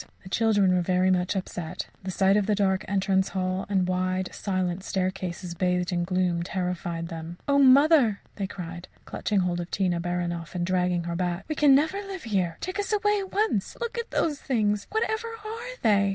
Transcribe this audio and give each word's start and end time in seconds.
The 0.23 0.29
children 0.29 0.73
were 0.73 0.81
very 0.81 1.11
much 1.11 1.35
upset. 1.35 1.85
The 2.01 2.09
sight 2.09 2.35
of 2.35 2.47
the 2.47 2.55
dark 2.55 2.83
entrance 2.87 3.29
hall 3.29 3.67
and 3.69 3.87
wide, 3.87 4.33
silent 4.33 4.83
staircases, 4.83 5.53
bathed 5.53 5.91
in 5.91 6.05
gloom, 6.05 6.41
terrified 6.41 7.09
them. 7.09 7.37
"Oh, 7.47 7.59
mother!" 7.59 8.19
they 8.37 8.47
cried, 8.47 8.87
clutching 9.05 9.41
hold 9.41 9.59
of 9.59 9.69
Tina 9.69 9.99
Baranoff 9.99 10.55
and 10.55 10.65
dragging 10.65 11.03
her 11.03 11.15
back, 11.15 11.45
"we 11.47 11.53
can 11.53 11.75
never 11.75 11.97
live 12.01 12.23
here. 12.23 12.57
Take 12.61 12.79
us 12.79 12.91
away 12.91 13.19
at 13.19 13.31
once. 13.31 13.77
Look 13.79 13.95
at 13.99 14.09
those 14.09 14.39
things. 14.41 14.87
Whatever 14.89 15.27
are 15.45 15.77
they?" 15.83 16.09